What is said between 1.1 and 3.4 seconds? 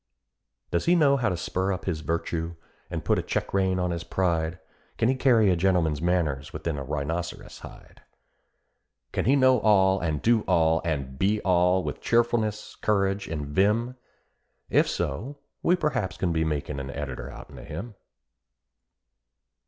how to spur up his virtue, and put a